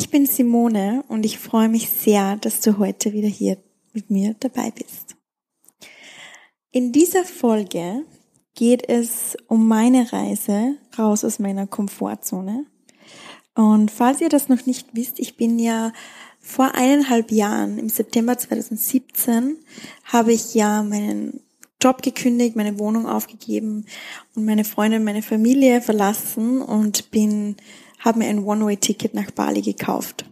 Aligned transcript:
Ich 0.00 0.10
bin 0.10 0.26
Simone 0.26 1.02
und 1.08 1.26
ich 1.26 1.40
freue 1.40 1.68
mich 1.68 1.90
sehr, 1.90 2.36
dass 2.36 2.60
du 2.60 2.78
heute 2.78 3.12
wieder 3.12 3.26
hier 3.26 3.56
mit 3.92 4.10
mir 4.10 4.36
dabei 4.38 4.70
bist. 4.70 5.16
In 6.70 6.92
dieser 6.92 7.24
Folge 7.24 8.04
geht 8.54 8.88
es 8.88 9.36
um 9.48 9.66
meine 9.66 10.12
Reise 10.12 10.76
raus 10.96 11.24
aus 11.24 11.40
meiner 11.40 11.66
Komfortzone. 11.66 12.64
Und 13.56 13.90
falls 13.90 14.20
ihr 14.20 14.28
das 14.28 14.48
noch 14.48 14.66
nicht 14.66 14.86
wisst, 14.92 15.18
ich 15.18 15.36
bin 15.36 15.58
ja 15.58 15.92
vor 16.38 16.76
eineinhalb 16.76 17.32
Jahren, 17.32 17.76
im 17.76 17.88
September 17.88 18.38
2017, 18.38 19.56
habe 20.04 20.32
ich 20.32 20.54
ja 20.54 20.84
meinen 20.84 21.40
Job 21.82 22.02
gekündigt, 22.02 22.54
meine 22.54 22.78
Wohnung 22.78 23.08
aufgegeben 23.08 23.84
und 24.36 24.44
meine 24.44 24.64
Freunde 24.64 24.98
und 24.98 25.04
meine 25.04 25.22
Familie 25.22 25.80
verlassen 25.80 26.62
und 26.62 27.10
bin 27.10 27.56
habe 27.98 28.20
mir 28.20 28.28
ein 28.28 28.44
One-Way-Ticket 28.44 29.14
nach 29.14 29.30
Bali 29.30 29.62
gekauft. 29.62 30.24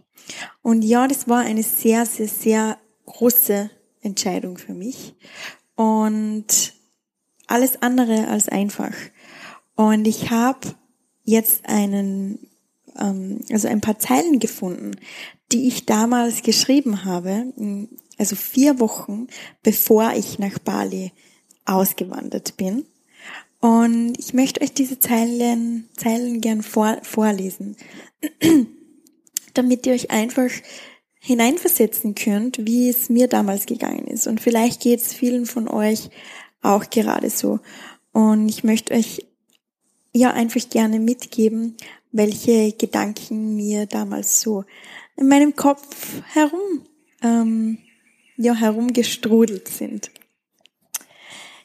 Und 0.61 0.83
ja, 0.83 1.07
das 1.07 1.27
war 1.27 1.39
eine 1.39 1.63
sehr, 1.63 2.05
sehr, 2.05 2.27
sehr 2.27 2.77
große 3.05 3.69
Entscheidung 4.01 4.57
für 4.57 4.73
mich. 4.73 5.15
Und 5.75 6.73
alles 7.47 7.81
andere 7.81 8.27
als 8.27 8.49
einfach. 8.49 8.93
Und 9.75 10.07
ich 10.07 10.29
habe 10.31 10.75
jetzt 11.23 11.67
einen, 11.67 12.39
ähm, 12.97 13.41
also 13.51 13.67
ein 13.67 13.81
paar 13.81 13.99
Zeilen 13.99 14.39
gefunden, 14.39 14.91
die 15.51 15.67
ich 15.67 15.85
damals 15.85 16.41
geschrieben 16.41 17.05
habe, 17.05 17.53
also 18.17 18.35
vier 18.35 18.79
Wochen 18.79 19.27
bevor 19.63 20.13
ich 20.13 20.39
nach 20.39 20.59
Bali 20.59 21.13
ausgewandert 21.65 22.57
bin. 22.57 22.85
Und 23.59 24.15
ich 24.19 24.33
möchte 24.33 24.61
euch 24.61 24.73
diese 24.73 24.99
Zeilen, 24.99 25.89
Zeilen 25.97 26.41
gern 26.41 26.61
vor, 26.61 26.97
vorlesen, 27.01 27.75
damit 29.53 29.85
ihr 29.85 29.93
euch 29.93 30.11
einfach 30.11 30.51
hineinversetzen 31.19 32.15
könnt, 32.15 32.65
wie 32.65 32.89
es 32.89 33.09
mir 33.09 33.27
damals 33.27 33.65
gegangen 33.65 34.05
ist. 34.07 34.27
Und 34.27 34.39
vielleicht 34.39 34.81
geht 34.81 34.99
es 34.99 35.13
vielen 35.13 35.45
von 35.45 35.67
euch 35.67 36.09
auch 36.61 36.89
gerade 36.89 37.29
so. 37.29 37.59
Und 38.13 38.49
ich 38.49 38.63
möchte 38.63 38.93
euch 38.93 39.25
ja 40.13 40.31
einfach 40.31 40.69
gerne 40.69 40.99
mitgeben, 40.99 41.75
welche 42.11 42.71
Gedanken 42.71 43.55
mir 43.55 43.85
damals 43.85 44.41
so 44.41 44.63
in 45.15 45.27
meinem 45.27 45.55
Kopf 45.55 46.21
herum, 46.33 46.85
ähm, 47.21 47.79
ja, 48.37 48.53
herumgestrudelt 48.53 49.67
sind. 49.67 50.11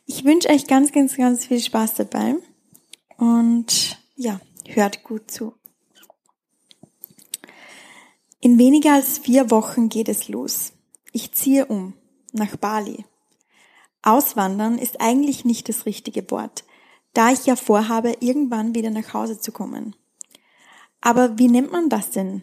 Ich 0.06 0.25
wünsche 0.25 0.48
euch 0.48 0.67
ganz, 0.67 0.92
ganz, 0.92 1.17
ganz 1.17 1.47
viel 1.47 1.61
Spaß 1.61 1.95
dabei 1.95 2.36
und 3.17 3.98
ja, 4.17 4.41
hört 4.67 5.05
gut 5.05 5.31
zu. 5.31 5.55
In 8.41 8.59
weniger 8.59 8.94
als 8.94 9.19
vier 9.19 9.50
Wochen 9.50 9.89
geht 9.89 10.09
es 10.09 10.28
los. 10.28 10.72
Ich 11.12 11.33
ziehe 11.33 11.67
um 11.67 11.94
nach 12.33 12.56
Bali. 12.56 13.05
Auswandern 14.03 14.78
ist 14.78 15.00
eigentlich 15.00 15.44
nicht 15.44 15.69
das 15.69 15.86
richtige 15.86 16.28
Wort, 16.32 16.65
da 17.15 17.31
ich 17.31 17.47
ja 17.47 17.54
vorhabe, 17.54 18.16
irgendwann 18.19 18.75
wieder 18.75 18.91
nach 18.91 19.15
Hause 19.15 19.38
zu 19.38 19.53
kommen. 19.53 19.94
Aber 21.00 21.38
wie 21.38 21.48
nennt 21.48 21.71
man 21.71 21.88
das 21.88 22.10
denn, 22.10 22.43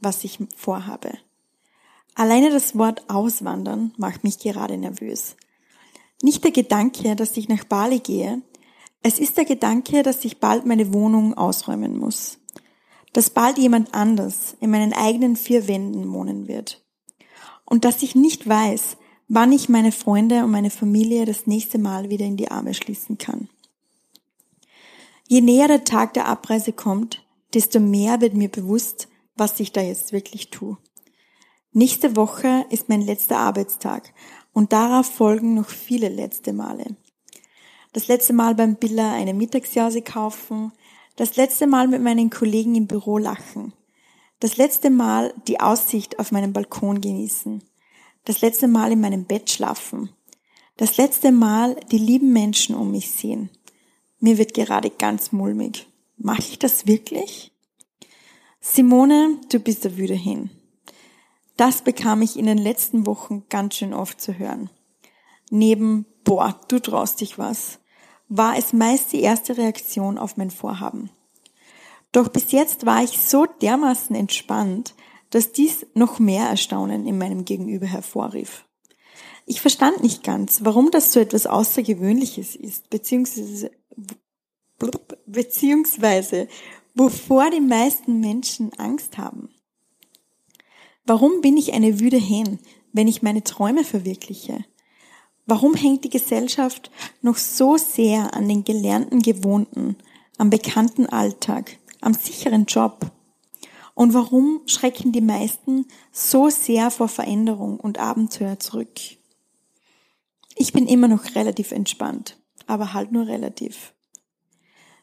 was 0.00 0.24
ich 0.24 0.38
vorhabe? 0.56 1.18
Alleine 2.14 2.50
das 2.50 2.78
Wort 2.78 3.10
Auswandern 3.10 3.92
macht 3.98 4.24
mich 4.24 4.38
gerade 4.38 4.78
nervös. 4.78 5.36
Nicht 6.24 6.42
der 6.42 6.52
Gedanke, 6.52 7.16
dass 7.16 7.36
ich 7.36 7.50
nach 7.50 7.64
Bali 7.64 7.98
gehe, 7.98 8.40
es 9.02 9.18
ist 9.18 9.36
der 9.36 9.44
Gedanke, 9.44 10.02
dass 10.02 10.24
ich 10.24 10.40
bald 10.40 10.64
meine 10.64 10.94
Wohnung 10.94 11.34
ausräumen 11.34 11.98
muss. 11.98 12.38
Dass 13.12 13.28
bald 13.28 13.58
jemand 13.58 13.92
anders 13.92 14.56
in 14.60 14.70
meinen 14.70 14.94
eigenen 14.94 15.36
vier 15.36 15.68
Wänden 15.68 16.10
wohnen 16.14 16.48
wird. 16.48 16.82
Und 17.66 17.84
dass 17.84 18.02
ich 18.02 18.14
nicht 18.14 18.48
weiß, 18.48 18.96
wann 19.28 19.52
ich 19.52 19.68
meine 19.68 19.92
Freunde 19.92 20.44
und 20.44 20.50
meine 20.50 20.70
Familie 20.70 21.26
das 21.26 21.46
nächste 21.46 21.76
Mal 21.76 22.08
wieder 22.08 22.24
in 22.24 22.38
die 22.38 22.50
Arme 22.50 22.72
schließen 22.72 23.18
kann. 23.18 23.50
Je 25.28 25.42
näher 25.42 25.68
der 25.68 25.84
Tag 25.84 26.14
der 26.14 26.26
Abreise 26.26 26.72
kommt, 26.72 27.22
desto 27.52 27.80
mehr 27.80 28.22
wird 28.22 28.32
mir 28.32 28.48
bewusst, 28.48 29.08
was 29.36 29.60
ich 29.60 29.72
da 29.72 29.82
jetzt 29.82 30.12
wirklich 30.12 30.48
tue. 30.48 30.78
Nächste 31.72 32.16
Woche 32.16 32.64
ist 32.70 32.88
mein 32.88 33.02
letzter 33.02 33.36
Arbeitstag 33.36 34.14
und 34.54 34.72
darauf 34.72 35.06
folgen 35.06 35.52
noch 35.54 35.68
viele 35.68 36.08
letzte 36.08 36.54
Male. 36.54 36.96
Das 37.92 38.08
letzte 38.08 38.32
Mal 38.32 38.54
beim 38.54 38.76
Biller 38.76 39.12
eine 39.12 39.34
Mittagsjause 39.34 40.00
kaufen, 40.00 40.72
das 41.16 41.36
letzte 41.36 41.66
Mal 41.66 41.86
mit 41.88 42.02
meinen 42.02 42.30
Kollegen 42.30 42.74
im 42.74 42.86
Büro 42.86 43.18
lachen, 43.18 43.74
das 44.40 44.56
letzte 44.56 44.88
Mal 44.90 45.34
die 45.46 45.60
Aussicht 45.60 46.18
auf 46.18 46.32
meinen 46.32 46.52
Balkon 46.52 47.00
genießen, 47.00 47.62
das 48.24 48.40
letzte 48.40 48.68
Mal 48.68 48.92
in 48.92 49.00
meinem 49.00 49.26
Bett 49.26 49.50
schlafen, 49.50 50.08
das 50.76 50.96
letzte 50.96 51.30
Mal 51.30 51.76
die 51.92 51.98
lieben 51.98 52.32
Menschen 52.32 52.74
um 52.74 52.90
mich 52.90 53.10
sehen. 53.10 53.50
Mir 54.18 54.38
wird 54.38 54.54
gerade 54.54 54.90
ganz 54.90 55.32
mulmig. 55.32 55.86
Mache 56.16 56.40
ich 56.40 56.58
das 56.58 56.86
wirklich? 56.86 57.52
Simone, 58.60 59.38
du 59.50 59.58
bist 59.58 59.84
da 59.84 59.96
wieder 59.96 60.14
hin. 60.14 60.50
Das 61.56 61.82
bekam 61.82 62.22
ich 62.22 62.38
in 62.38 62.46
den 62.46 62.58
letzten 62.58 63.06
Wochen 63.06 63.44
ganz 63.48 63.76
schön 63.76 63.94
oft 63.94 64.20
zu 64.20 64.38
hören. 64.38 64.70
Neben, 65.50 66.06
boah, 66.24 66.58
du 66.68 66.80
traust 66.80 67.20
dich 67.20 67.38
was, 67.38 67.78
war 68.28 68.56
es 68.58 68.72
meist 68.72 69.12
die 69.12 69.20
erste 69.20 69.56
Reaktion 69.56 70.18
auf 70.18 70.36
mein 70.36 70.50
Vorhaben. 70.50 71.10
Doch 72.12 72.28
bis 72.28 72.52
jetzt 72.52 72.86
war 72.86 73.02
ich 73.02 73.18
so 73.18 73.46
dermaßen 73.46 74.16
entspannt, 74.16 74.94
dass 75.30 75.52
dies 75.52 75.86
noch 75.94 76.18
mehr 76.18 76.48
Erstaunen 76.48 77.06
in 77.06 77.18
meinem 77.18 77.44
Gegenüber 77.44 77.86
hervorrief. 77.86 78.64
Ich 79.46 79.60
verstand 79.60 80.02
nicht 80.02 80.22
ganz, 80.22 80.60
warum 80.64 80.90
das 80.90 81.12
so 81.12 81.20
etwas 81.20 81.46
Außergewöhnliches 81.46 82.56
ist, 82.56 82.88
beziehungsweise, 82.88 83.70
beziehungsweise 85.26 86.48
wovor 86.94 87.50
die 87.50 87.60
meisten 87.60 88.20
Menschen 88.20 88.72
Angst 88.74 89.18
haben. 89.18 89.53
Warum 91.06 91.42
bin 91.42 91.58
ich 91.58 91.74
eine 91.74 92.00
wüde 92.00 92.16
Hen, 92.16 92.58
wenn 92.94 93.08
ich 93.08 93.20
meine 93.20 93.44
Träume 93.44 93.84
verwirkliche? 93.84 94.64
Warum 95.44 95.74
hängt 95.74 96.02
die 96.04 96.10
Gesellschaft 96.10 96.90
noch 97.20 97.36
so 97.36 97.76
sehr 97.76 98.32
an 98.32 98.48
den 98.48 98.64
gelernten 98.64 99.20
Gewohnten, 99.20 99.96
am 100.38 100.48
bekannten 100.48 101.04
Alltag, 101.04 101.76
am 102.00 102.14
sicheren 102.14 102.64
Job? 102.64 103.10
Und 103.92 104.14
warum 104.14 104.62
schrecken 104.64 105.12
die 105.12 105.20
meisten 105.20 105.84
so 106.10 106.48
sehr 106.48 106.90
vor 106.90 107.08
Veränderung 107.08 107.78
und 107.78 107.98
Abenteuer 107.98 108.58
zurück? 108.58 108.98
Ich 110.56 110.72
bin 110.72 110.86
immer 110.86 111.08
noch 111.08 111.34
relativ 111.34 111.70
entspannt, 111.70 112.38
aber 112.66 112.94
halt 112.94 113.12
nur 113.12 113.26
relativ. 113.26 113.92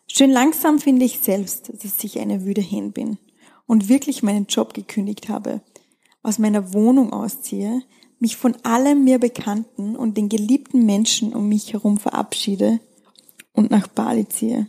Schön 0.07 0.31
langsam 0.31 0.79
finde 0.79 1.05
ich 1.05 1.19
selbst, 1.19 1.71
dass 1.83 2.03
ich 2.03 2.19
eine 2.19 2.43
wüde 2.43 2.61
Hen 2.61 2.91
bin 2.91 3.19
und 3.67 3.87
wirklich 3.87 4.23
meinen 4.23 4.47
Job 4.47 4.73
gekündigt 4.73 5.29
habe 5.29 5.61
aus 6.23 6.39
meiner 6.39 6.73
Wohnung 6.73 7.13
ausziehe, 7.13 7.81
mich 8.19 8.37
von 8.37 8.55
allem 8.63 9.03
mir 9.03 9.19
Bekannten 9.19 9.95
und 9.95 10.15
den 10.17 10.29
geliebten 10.29 10.85
Menschen 10.85 11.33
um 11.33 11.49
mich 11.49 11.73
herum 11.73 11.97
verabschiede 11.97 12.79
und 13.53 13.71
nach 13.71 13.87
Bali 13.87 14.27
ziehe. 14.27 14.67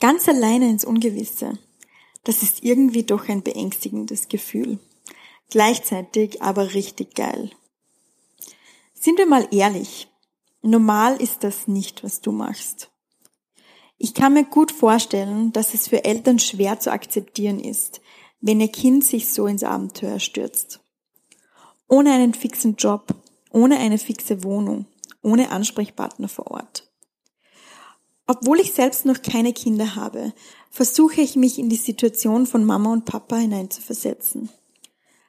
Ganz 0.00 0.28
alleine 0.28 0.68
ins 0.68 0.84
Ungewisse. 0.84 1.58
Das 2.24 2.42
ist 2.42 2.62
irgendwie 2.64 3.02
doch 3.02 3.28
ein 3.28 3.42
beängstigendes 3.42 4.28
Gefühl. 4.28 4.78
Gleichzeitig 5.50 6.40
aber 6.40 6.74
richtig 6.74 7.14
geil. 7.14 7.50
Sind 8.94 9.18
wir 9.18 9.26
mal 9.26 9.46
ehrlich. 9.50 10.08
Normal 10.62 11.20
ist 11.20 11.44
das 11.44 11.68
nicht, 11.68 12.04
was 12.04 12.20
du 12.20 12.32
machst. 12.32 12.90
Ich 13.98 14.14
kann 14.14 14.32
mir 14.32 14.44
gut 14.44 14.72
vorstellen, 14.72 15.52
dass 15.52 15.74
es 15.74 15.88
für 15.88 16.04
Eltern 16.04 16.38
schwer 16.38 16.80
zu 16.80 16.90
akzeptieren 16.90 17.60
ist, 17.60 18.00
wenn 18.42 18.60
ihr 18.60 18.68
Kind 18.68 19.04
sich 19.04 19.28
so 19.28 19.46
ins 19.46 19.62
Abenteuer 19.62 20.18
stürzt. 20.18 20.80
Ohne 21.88 22.12
einen 22.12 22.34
fixen 22.34 22.76
Job, 22.76 23.14
ohne 23.50 23.78
eine 23.78 23.98
fixe 23.98 24.44
Wohnung, 24.44 24.86
ohne 25.22 25.50
Ansprechpartner 25.50 26.28
vor 26.28 26.50
Ort. 26.50 26.90
Obwohl 28.26 28.60
ich 28.60 28.72
selbst 28.72 29.06
noch 29.06 29.22
keine 29.22 29.52
Kinder 29.52 29.94
habe, 29.94 30.32
versuche 30.70 31.20
ich 31.20 31.36
mich 31.36 31.58
in 31.58 31.68
die 31.68 31.76
Situation 31.76 32.46
von 32.46 32.64
Mama 32.64 32.92
und 32.92 33.04
Papa 33.04 33.36
hineinzuversetzen. 33.36 34.48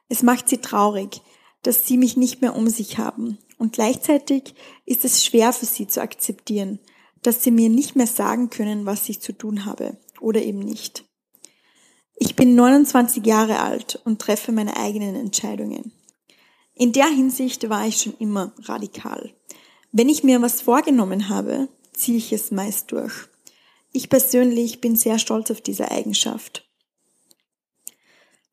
Es 0.09 0.23
macht 0.23 0.49
sie 0.49 0.57
traurig, 0.57 1.21
dass 1.61 1.87
sie 1.87 1.97
mich 1.97 2.17
nicht 2.17 2.41
mehr 2.41 2.55
um 2.55 2.67
sich 2.67 2.97
haben 2.97 3.37
und 3.57 3.73
gleichzeitig 3.73 4.55
ist 4.85 5.05
es 5.05 5.23
schwer 5.23 5.53
für 5.53 5.65
sie 5.65 5.87
zu 5.87 6.01
akzeptieren, 6.01 6.79
dass 7.21 7.43
sie 7.43 7.51
mir 7.51 7.69
nicht 7.69 7.95
mehr 7.95 8.07
sagen 8.07 8.49
können, 8.49 8.85
was 8.85 9.07
ich 9.07 9.21
zu 9.21 9.33
tun 9.33 9.65
habe 9.65 9.97
oder 10.19 10.41
eben 10.41 10.59
nicht. 10.59 11.05
Ich 12.15 12.35
bin 12.35 12.55
29 12.55 13.25
Jahre 13.25 13.59
alt 13.59 13.99
und 14.05 14.21
treffe 14.21 14.51
meine 14.51 14.77
eigenen 14.77 15.15
Entscheidungen. 15.15 15.91
In 16.75 16.91
der 16.91 17.07
Hinsicht 17.07 17.69
war 17.69 17.87
ich 17.87 18.01
schon 18.01 18.15
immer 18.19 18.53
radikal. 18.59 19.33
Wenn 19.91 20.09
ich 20.09 20.23
mir 20.23 20.41
was 20.41 20.61
vorgenommen 20.61 21.29
habe, 21.29 21.69
ziehe 21.93 22.17
ich 22.17 22.33
es 22.33 22.51
meist 22.51 22.91
durch. 22.91 23.13
Ich 23.91 24.09
persönlich 24.09 24.81
bin 24.81 24.95
sehr 24.95 25.19
stolz 25.19 25.51
auf 25.51 25.61
diese 25.61 25.91
Eigenschaft. 25.91 26.67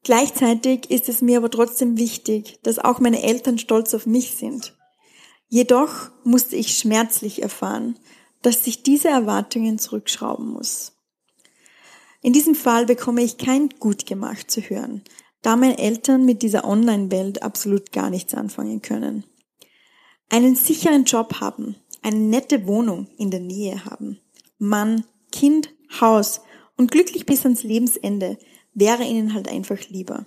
Gleichzeitig 0.03 0.91
ist 0.91 1.09
es 1.09 1.23
mir 1.23 1.39
aber 1.39 1.51
trotzdem 1.51 1.99
wichtig, 1.99 2.59
dass 2.63 2.79
auch 2.79 3.01
meine 3.01 3.23
Eltern 3.23 3.59
stolz 3.59 3.95
auf 3.95 4.07
mich 4.07 4.33
sind. 4.33 4.77
Jedoch 5.49 6.11
musste 6.25 6.57
ich 6.57 6.77
schmerzlich 6.77 7.43
erfahren, 7.43 7.99
dass 8.43 8.65
sich 8.65 8.83
diese 8.83 9.09
Erwartungen 9.09 9.79
zurückschrauben 9.79 10.49
muss. 10.49 10.93
In 12.23 12.33
diesem 12.33 12.55
Fall 12.55 12.87
bekomme 12.87 13.23
ich 13.23 13.39
kein 13.39 13.71
gut 13.79 14.07
gemacht 14.07 14.51
zu 14.51 14.61
hören, 14.61 15.03
da 15.43 15.57
meine 15.57 15.79
Eltern 15.79 16.25
mit 16.25 16.43
dieser 16.43 16.65
Online-Welt 16.65 17.43
absolut 17.43 17.93
gar 17.93 18.11
nichts 18.11 18.35
anfangen 18.35 18.83
können. 18.83 19.25
Einen 20.29 20.55
sicheren 20.55 21.05
Job 21.05 21.41
haben, 21.41 21.77
eine 22.03 22.19
nette 22.19 22.67
Wohnung 22.67 23.09
in 23.17 23.31
der 23.31 23.41
Nähe 23.41 23.85
haben, 23.85 24.21
Mann, 24.59 25.05
Kind, 25.33 25.71
Haus 26.01 26.43
und 26.77 26.91
glücklich 26.91 27.27
bis 27.27 27.45
ans 27.45 27.63
Lebensende 27.63 28.39
wäre 28.75 29.05
ihnen 29.05 29.35
halt 29.35 29.49
einfach 29.49 29.79
lieber. 29.89 30.27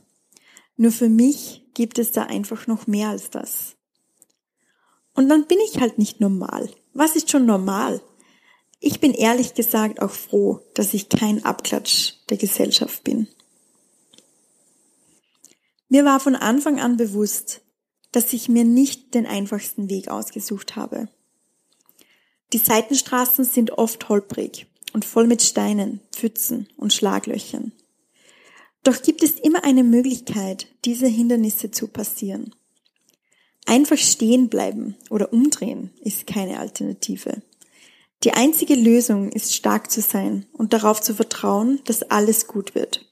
Nur 0.75 0.91
für 0.91 1.09
mich 1.09 1.63
gibt 1.73 1.99
es 1.99 2.11
da 2.11 2.23
einfach 2.23 2.67
noch 2.67 2.87
mehr 2.87 3.09
als 3.09 3.29
das. 3.29 3.75
Und 5.13 5.29
dann 5.29 5.45
bin 5.45 5.59
ich 5.65 5.79
halt 5.79 5.99
nicht 5.99 6.19
normal. 6.19 6.69
Was 6.93 7.15
ist 7.15 7.29
schon 7.29 7.45
normal? 7.45 8.01
Ich 8.85 8.99
bin 8.99 9.13
ehrlich 9.13 9.53
gesagt 9.53 10.01
auch 10.01 10.11
froh, 10.11 10.59
dass 10.73 10.93
ich 10.93 11.07
kein 11.07 11.45
Abklatsch 11.45 12.15
der 12.27 12.35
Gesellschaft 12.35 13.05
bin. 13.05 13.29
Mir 15.87 16.03
war 16.03 16.19
von 16.19 16.35
Anfang 16.35 16.81
an 16.81 16.97
bewusst, 16.97 17.61
dass 18.11 18.33
ich 18.33 18.49
mir 18.49 18.65
nicht 18.65 19.13
den 19.13 19.25
einfachsten 19.25 19.89
Weg 19.89 20.09
ausgesucht 20.09 20.75
habe. 20.75 21.07
Die 22.51 22.57
Seitenstraßen 22.57 23.45
sind 23.45 23.71
oft 23.71 24.09
holprig 24.09 24.67
und 24.91 25.05
voll 25.05 25.27
mit 25.27 25.41
Steinen, 25.41 26.01
Pfützen 26.11 26.67
und 26.75 26.91
Schlaglöchern. 26.91 27.71
Doch 28.83 29.01
gibt 29.01 29.23
es 29.23 29.39
immer 29.39 29.63
eine 29.63 29.85
Möglichkeit, 29.85 30.67
diese 30.83 31.07
Hindernisse 31.07 31.71
zu 31.71 31.87
passieren. 31.87 32.53
Einfach 33.65 33.97
stehen 33.97 34.49
bleiben 34.49 34.97
oder 35.09 35.31
umdrehen 35.31 35.91
ist 36.01 36.27
keine 36.27 36.59
Alternative. 36.59 37.41
Die 38.23 38.31
einzige 38.31 38.75
Lösung 38.75 39.31
ist 39.31 39.53
stark 39.53 39.91
zu 39.91 39.99
sein 39.99 40.45
und 40.53 40.71
darauf 40.71 41.01
zu 41.01 41.13
vertrauen, 41.13 41.81
dass 41.83 42.03
alles 42.03 42.47
gut 42.47 42.73
wird. 42.73 43.05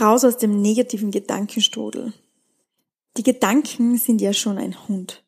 Raus 0.00 0.24
aus 0.24 0.38
dem 0.38 0.62
negativen 0.62 1.10
Gedankenstrudel. 1.10 2.14
Die 3.18 3.22
Gedanken 3.22 3.98
sind 3.98 4.20
ja 4.22 4.32
schon 4.32 4.56
ein 4.56 4.88
Hund. 4.88 5.24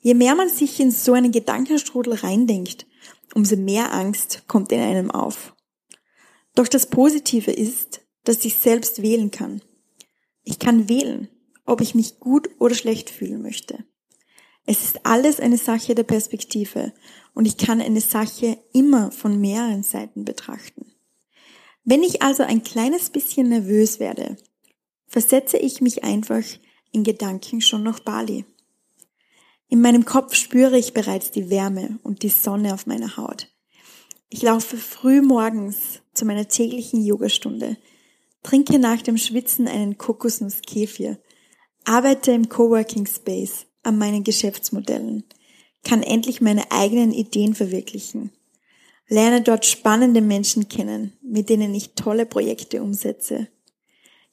Je 0.00 0.14
mehr 0.14 0.34
man 0.34 0.50
sich 0.50 0.80
in 0.80 0.90
so 0.90 1.14
einen 1.14 1.32
Gedankenstrudel 1.32 2.14
reindenkt, 2.14 2.86
umso 3.34 3.56
mehr 3.56 3.92
Angst 3.92 4.42
kommt 4.46 4.70
in 4.72 4.80
einem 4.80 5.10
auf. 5.10 5.54
Doch 6.54 6.68
das 6.68 6.86
Positive 6.86 7.52
ist, 7.52 8.02
dass 8.24 8.44
ich 8.44 8.56
selbst 8.56 9.00
wählen 9.00 9.30
kann. 9.30 9.62
Ich 10.42 10.58
kann 10.58 10.88
wählen, 10.88 11.28
ob 11.64 11.80
ich 11.80 11.94
mich 11.94 12.18
gut 12.18 12.50
oder 12.58 12.74
schlecht 12.74 13.08
fühlen 13.08 13.40
möchte. 13.40 13.84
Es 14.64 14.84
ist 14.84 15.04
alles 15.04 15.40
eine 15.40 15.58
Sache 15.58 15.94
der 15.94 16.04
Perspektive 16.04 16.92
und 17.34 17.46
ich 17.46 17.56
kann 17.56 17.80
eine 17.80 18.00
Sache 18.00 18.58
immer 18.72 19.10
von 19.10 19.40
mehreren 19.40 19.82
Seiten 19.82 20.24
betrachten. 20.24 20.92
Wenn 21.84 22.02
ich 22.02 22.22
also 22.22 22.44
ein 22.44 22.62
kleines 22.62 23.10
bisschen 23.10 23.48
nervös 23.48 23.98
werde, 23.98 24.36
versetze 25.08 25.56
ich 25.56 25.80
mich 25.80 26.04
einfach 26.04 26.44
in 26.92 27.02
Gedanken 27.02 27.60
schon 27.60 27.82
nach 27.82 27.98
Bali. 28.00 28.44
In 29.68 29.80
meinem 29.80 30.04
Kopf 30.04 30.34
spüre 30.34 30.78
ich 30.78 30.92
bereits 30.92 31.32
die 31.32 31.50
Wärme 31.50 31.98
und 32.02 32.22
die 32.22 32.28
Sonne 32.28 32.72
auf 32.72 32.86
meiner 32.86 33.16
Haut. 33.16 33.48
Ich 34.28 34.42
laufe 34.42 34.76
früh 34.76 35.22
morgens 35.22 36.00
zu 36.14 36.24
meiner 36.24 36.46
täglichen 36.46 37.04
Yogastunde, 37.04 37.76
trinke 38.42 38.78
nach 38.78 39.02
dem 39.02 39.16
Schwitzen 39.16 39.66
einen 39.66 39.98
Kokosnusskefir, 39.98 41.18
arbeite 41.84 42.32
im 42.32 42.48
Coworking 42.48 43.06
Space 43.06 43.66
an 43.82 43.98
meinen 43.98 44.24
Geschäftsmodellen, 44.24 45.24
kann 45.84 46.02
endlich 46.02 46.40
meine 46.40 46.70
eigenen 46.70 47.12
Ideen 47.12 47.54
verwirklichen, 47.54 48.30
lerne 49.08 49.42
dort 49.42 49.66
spannende 49.66 50.20
Menschen 50.20 50.68
kennen, 50.68 51.12
mit 51.22 51.48
denen 51.48 51.74
ich 51.74 51.94
tolle 51.94 52.26
Projekte 52.26 52.82
umsetze, 52.82 53.48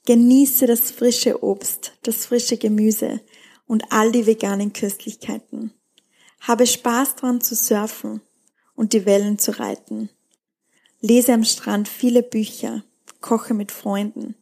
genieße 0.05 0.67
das 0.67 0.91
frische 0.91 1.43
Obst, 1.43 1.93
das 2.03 2.25
frische 2.25 2.57
Gemüse 2.57 3.21
und 3.67 3.91
all 3.91 4.11
die 4.11 4.25
veganen 4.25 4.73
Köstlichkeiten, 4.73 5.73
habe 6.41 6.65
Spaß 6.65 7.15
dran 7.15 7.41
zu 7.41 7.55
surfen 7.55 8.21
und 8.75 8.93
die 8.93 9.05
Wellen 9.05 9.37
zu 9.37 9.59
reiten, 9.59 10.09
lese 11.01 11.33
am 11.33 11.43
Strand 11.43 11.87
viele 11.87 12.23
Bücher, 12.23 12.83
koche 13.21 13.53
mit 13.53 13.71
Freunden, 13.71 14.35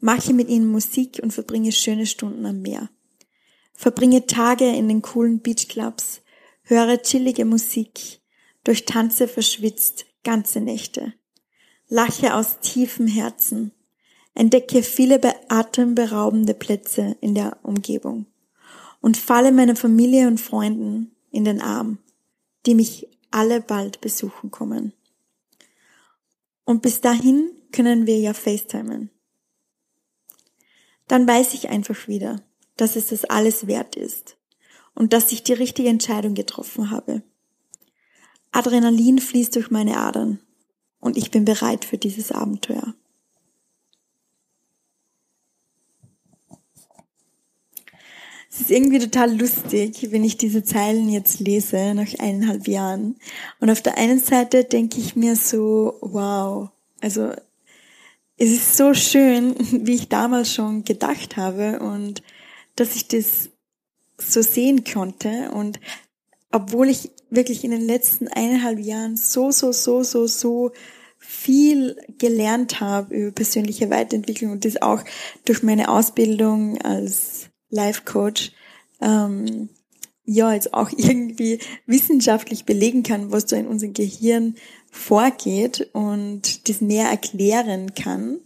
mache 0.00 0.32
mit 0.32 0.48
ihnen 0.48 0.68
Musik 0.68 1.20
und 1.22 1.32
verbringe 1.32 1.72
schöne 1.72 2.06
Stunden 2.06 2.44
am 2.46 2.60
Meer. 2.60 2.88
Verbringe 3.76 4.26
Tage 4.26 4.66
in 4.66 4.88
den 4.88 5.02
coolen 5.02 5.40
Beachclubs, 5.40 6.22
höre 6.62 7.02
chillige 7.02 7.44
Musik, 7.44 8.20
durchtanze 8.64 9.28
verschwitzt 9.28 10.06
ganze 10.24 10.60
Nächte, 10.60 11.12
lache 11.88 12.34
aus 12.34 12.58
tiefem 12.60 13.06
Herzen, 13.06 13.72
entdecke 14.34 14.82
viele 14.82 15.20
atemberaubende 15.48 16.54
Plätze 16.54 17.16
in 17.20 17.34
der 17.34 17.58
Umgebung 17.62 18.26
und 19.00 19.16
falle 19.16 19.52
meiner 19.52 19.76
Familie 19.76 20.26
und 20.26 20.40
Freunden 20.40 21.14
in 21.30 21.44
den 21.44 21.60
Arm, 21.60 21.98
die 22.64 22.74
mich 22.74 23.08
alle 23.30 23.60
bald 23.60 24.00
besuchen 24.00 24.50
kommen. 24.50 24.94
Und 26.64 26.82
bis 26.82 27.00
dahin 27.02 27.50
können 27.72 28.06
wir 28.06 28.18
ja 28.18 28.32
FaceTimen. 28.32 29.10
Dann 31.06 31.28
weiß 31.28 31.54
ich 31.54 31.68
einfach 31.68 32.08
wieder, 32.08 32.42
dass 32.76 32.96
es 32.96 33.08
das 33.08 33.24
alles 33.24 33.66
wert 33.66 33.96
ist 33.96 34.36
und 34.94 35.12
dass 35.12 35.32
ich 35.32 35.42
die 35.42 35.52
richtige 35.52 35.88
Entscheidung 35.88 36.34
getroffen 36.34 36.90
habe. 36.90 37.22
Adrenalin 38.52 39.18
fließt 39.18 39.54
durch 39.56 39.70
meine 39.70 39.98
Adern 39.98 40.40
und 41.00 41.16
ich 41.16 41.30
bin 41.30 41.44
bereit 41.44 41.84
für 41.84 41.98
dieses 41.98 42.32
Abenteuer. 42.32 42.94
Es 48.50 48.62
ist 48.62 48.70
irgendwie 48.70 48.98
total 48.98 49.38
lustig, 49.38 50.06
wenn 50.12 50.24
ich 50.24 50.38
diese 50.38 50.64
Zeilen 50.64 51.10
jetzt 51.10 51.40
lese 51.40 51.92
nach 51.94 52.18
eineinhalb 52.18 52.66
Jahren. 52.66 53.16
Und 53.60 53.68
auf 53.68 53.82
der 53.82 53.98
einen 53.98 54.18
Seite 54.18 54.64
denke 54.64 54.98
ich 54.98 55.14
mir 55.14 55.36
so, 55.36 55.98
wow, 56.00 56.70
also 57.02 57.32
es 58.38 58.50
ist 58.50 58.78
so 58.78 58.94
schön, 58.94 59.54
wie 59.86 59.96
ich 59.96 60.08
damals 60.08 60.54
schon 60.54 60.84
gedacht 60.84 61.36
habe 61.36 61.80
und 61.80 62.22
dass 62.76 62.94
ich 62.94 63.08
das 63.08 63.50
so 64.18 64.42
sehen 64.42 64.84
konnte. 64.84 65.50
Und 65.50 65.80
obwohl 66.52 66.88
ich 66.88 67.10
wirklich 67.30 67.64
in 67.64 67.70
den 67.72 67.84
letzten 67.84 68.28
eineinhalb 68.28 68.78
Jahren 68.78 69.16
so, 69.16 69.50
so, 69.50 69.72
so, 69.72 70.02
so, 70.02 70.26
so 70.26 70.72
viel 71.18 71.96
gelernt 72.18 72.80
habe 72.80 73.14
über 73.14 73.32
persönliche 73.32 73.90
Weiterentwicklung 73.90 74.52
und 74.52 74.64
das 74.64 74.80
auch 74.80 75.02
durch 75.44 75.62
meine 75.62 75.88
Ausbildung 75.88 76.80
als 76.82 77.48
Life 77.68 78.02
Coach, 78.04 78.52
ähm, 79.00 79.68
ja, 80.24 80.52
jetzt 80.52 80.72
auch 80.72 80.90
irgendwie 80.96 81.58
wissenschaftlich 81.86 82.64
belegen 82.64 83.02
kann, 83.02 83.32
was 83.32 83.46
da 83.46 83.56
in 83.56 83.66
unserem 83.66 83.92
Gehirn 83.92 84.54
vorgeht 84.90 85.88
und 85.92 86.68
das 86.68 86.80
mehr 86.80 87.08
erklären 87.08 87.94
kann, 87.94 88.40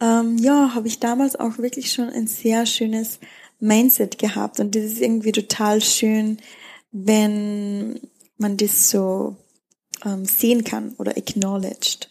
ähm, 0.00 0.38
ja, 0.38 0.74
habe 0.74 0.88
ich 0.88 0.98
damals 0.98 1.36
auch 1.36 1.58
wirklich 1.58 1.92
schon 1.92 2.08
ein 2.08 2.26
sehr 2.26 2.66
schönes 2.66 3.20
Mindset 3.58 4.18
gehabt 4.18 4.58
und 4.60 4.74
das 4.74 4.84
ist 4.84 5.00
irgendwie 5.00 5.32
total 5.32 5.80
schön, 5.80 6.38
wenn 6.92 8.00
man 8.38 8.56
das 8.56 8.90
so 8.90 9.36
ähm, 10.04 10.24
sehen 10.24 10.64
kann 10.64 10.94
oder 10.98 11.16
acknowledged. 11.16 12.10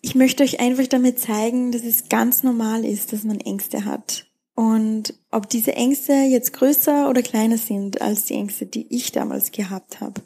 Ich 0.00 0.16
möchte 0.16 0.42
euch 0.42 0.58
einfach 0.58 0.88
damit 0.88 1.20
zeigen, 1.20 1.70
dass 1.70 1.84
es 1.84 2.08
ganz 2.08 2.42
normal 2.42 2.84
ist, 2.84 3.12
dass 3.12 3.22
man 3.22 3.38
Ängste 3.38 3.84
hat. 3.84 4.26
Und 4.54 5.14
ob 5.30 5.48
diese 5.48 5.74
Ängste 5.74 6.12
jetzt 6.12 6.52
größer 6.52 7.08
oder 7.08 7.22
kleiner 7.22 7.56
sind 7.56 8.02
als 8.02 8.24
die 8.24 8.34
Ängste, 8.34 8.66
die 8.66 8.86
ich 8.94 9.12
damals 9.12 9.52
gehabt 9.52 10.00
habe. 10.00 10.20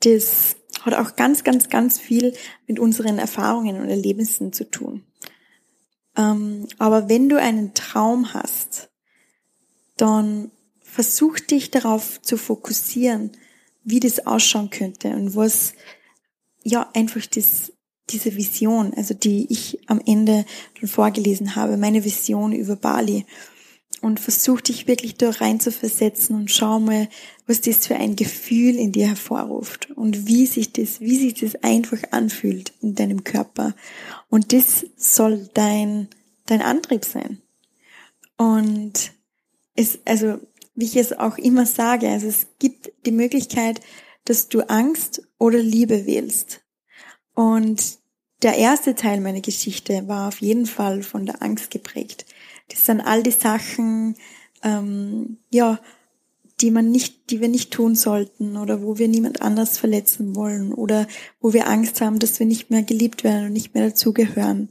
das 0.00 0.56
hat 0.82 0.94
auch 0.94 1.16
ganz, 1.16 1.44
ganz, 1.44 1.68
ganz 1.68 1.98
viel 1.98 2.34
mit 2.66 2.78
unseren 2.78 3.18
Erfahrungen 3.18 3.80
und 3.80 3.88
Erlebnissen 3.88 4.52
zu 4.52 4.70
tun. 4.70 5.04
Ähm, 6.16 6.66
aber 6.78 7.08
wenn 7.08 7.28
du 7.28 7.38
einen 7.38 7.74
Traum 7.74 8.34
hast, 8.34 8.90
dann 9.96 10.50
versuch 10.80 11.38
dich 11.38 11.70
darauf 11.70 12.20
zu 12.22 12.36
fokussieren, 12.36 13.32
wie 13.84 14.00
das 14.00 14.26
ausschauen 14.26 14.70
könnte 14.70 15.10
und 15.10 15.36
was, 15.36 15.74
ja, 16.64 16.90
einfach 16.94 17.24
das, 17.26 17.72
diese 18.10 18.36
Vision, 18.36 18.92
also 18.94 19.14
die 19.14 19.46
ich 19.50 19.78
am 19.88 20.00
Ende 20.04 20.44
schon 20.78 20.88
vorgelesen 20.88 21.54
habe, 21.54 21.76
meine 21.76 22.04
Vision 22.04 22.52
über 22.52 22.76
Bali. 22.76 23.24
Und 24.00 24.18
versuch 24.18 24.62
dich 24.62 24.86
wirklich 24.86 25.16
da 25.16 25.28
rein 25.28 25.60
zu 25.60 25.70
versetzen 25.70 26.34
und 26.34 26.50
schau 26.50 26.80
mal, 26.80 27.08
was 27.46 27.60
das 27.60 27.86
für 27.86 27.96
ein 27.96 28.16
Gefühl 28.16 28.76
in 28.76 28.92
dir 28.92 29.08
hervorruft 29.08 29.90
und 29.90 30.26
wie 30.26 30.46
sich 30.46 30.72
das, 30.72 31.00
wie 31.00 31.16
sich 31.16 31.34
das 31.34 31.62
einfach 31.62 31.98
anfühlt 32.10 32.72
in 32.80 32.94
deinem 32.94 33.24
Körper. 33.24 33.74
Und 34.30 34.54
das 34.54 34.86
soll 34.96 35.50
dein, 35.52 36.08
dein 36.46 36.62
Antrieb 36.62 37.04
sein. 37.04 37.42
Und 38.38 39.12
es, 39.74 39.98
also, 40.06 40.40
wie 40.74 40.86
ich 40.86 40.96
es 40.96 41.12
auch 41.12 41.36
immer 41.36 41.66
sage, 41.66 42.08
also 42.08 42.26
es 42.26 42.46
gibt 42.58 42.90
die 43.04 43.12
Möglichkeit, 43.12 43.82
dass 44.24 44.48
du 44.48 44.62
Angst 44.68 45.22
oder 45.38 45.58
Liebe 45.58 46.06
wählst. 46.06 46.62
Und 47.34 47.99
der 48.42 48.56
erste 48.56 48.94
Teil 48.94 49.20
meiner 49.20 49.40
Geschichte 49.40 50.08
war 50.08 50.28
auf 50.28 50.40
jeden 50.40 50.66
Fall 50.66 51.02
von 51.02 51.26
der 51.26 51.42
Angst 51.42 51.70
geprägt. 51.70 52.24
Das 52.68 52.86
sind 52.86 53.00
all 53.00 53.22
die 53.22 53.32
Sachen, 53.32 54.16
ähm, 54.62 55.38
ja, 55.50 55.78
die 56.60 56.70
man 56.70 56.90
nicht, 56.90 57.30
die 57.30 57.40
wir 57.40 57.48
nicht 57.48 57.70
tun 57.70 57.94
sollten 57.94 58.56
oder 58.56 58.82
wo 58.82 58.98
wir 58.98 59.08
niemand 59.08 59.42
anders 59.42 59.78
verletzen 59.78 60.36
wollen 60.36 60.72
oder 60.72 61.06
wo 61.40 61.52
wir 61.52 61.68
Angst 61.68 62.00
haben, 62.00 62.18
dass 62.18 62.38
wir 62.38 62.46
nicht 62.46 62.70
mehr 62.70 62.82
geliebt 62.82 63.24
werden 63.24 63.46
und 63.46 63.52
nicht 63.52 63.74
mehr 63.74 63.88
dazugehören 63.88 64.68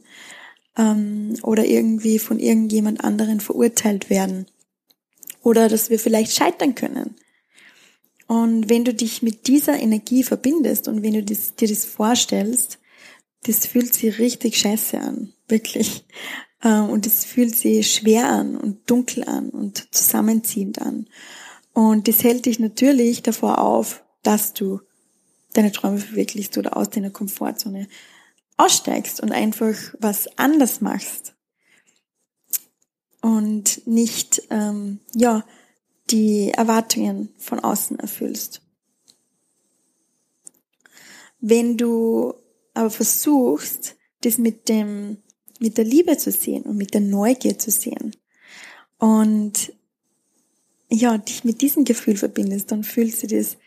ähm, 0.77 1.35
oder 1.41 1.65
irgendwie 1.65 2.19
von 2.19 2.39
irgendjemand 2.39 3.03
anderen 3.03 3.39
verurteilt 3.39 4.09
werden 4.09 4.45
oder 5.41 5.67
dass 5.67 5.89
wir 5.89 5.99
vielleicht 5.99 6.35
scheitern 6.35 6.75
können. 6.75 7.15
Und 8.27 8.69
wenn 8.69 8.85
du 8.85 8.93
dich 8.93 9.23
mit 9.23 9.47
dieser 9.47 9.79
Energie 9.79 10.23
verbindest 10.23 10.87
und 10.87 11.01
wenn 11.01 11.13
du 11.13 11.23
dir 11.23 11.67
das 11.67 11.85
vorstellst, 11.85 12.78
das 13.43 13.65
fühlt 13.65 13.93
sich 13.93 14.19
richtig 14.19 14.57
scheiße 14.57 14.99
an, 14.99 15.33
wirklich. 15.47 16.05
Ähm, 16.63 16.89
und 16.89 17.07
es 17.07 17.25
fühlt 17.25 17.55
sich 17.55 17.91
schwer 17.93 18.29
an 18.29 18.57
und 18.57 18.89
dunkel 18.89 19.23
an 19.23 19.49
und 19.49 19.93
zusammenziehend 19.93 20.81
an. 20.81 21.07
Und 21.73 22.07
das 22.07 22.23
hält 22.23 22.45
dich 22.45 22.59
natürlich 22.59 23.23
davor 23.23 23.59
auf, 23.59 24.03
dass 24.23 24.53
du 24.53 24.81
deine 25.53 25.71
Träume 25.71 25.99
verwirklichst 25.99 26.57
oder 26.57 26.75
aus 26.75 26.89
deiner 26.89 27.09
Komfortzone 27.09 27.87
aussteigst 28.57 29.21
und 29.21 29.31
einfach 29.31 29.75
was 29.99 30.37
anders 30.37 30.81
machst. 30.81 31.33
Und 33.21 33.85
nicht, 33.87 34.43
ähm, 34.49 34.99
ja, 35.15 35.45
die 36.09 36.51
Erwartungen 36.51 37.29
von 37.37 37.59
außen 37.59 37.99
erfüllst. 37.99 38.61
Wenn 41.39 41.77
du 41.77 42.33
aber 42.79 42.89
versuchst, 42.89 43.97
das 44.21 44.37
mit 44.37 44.69
dem, 44.69 45.17
mit 45.59 45.77
der 45.77 45.83
Liebe 45.83 46.17
zu 46.17 46.31
sehen 46.31 46.63
und 46.63 46.77
mit 46.77 46.93
der 46.93 47.01
Neugier 47.01 47.59
zu 47.59 47.71
sehen 47.71 48.15
und 48.97 49.73
ja, 50.89 51.17
dich 51.17 51.43
mit 51.43 51.61
diesem 51.61 51.83
Gefühl 51.83 52.15
verbindest, 52.15 52.71
dann 52.71 52.83
fühlst 52.83 53.21
du 53.21 53.27
das 53.27 53.57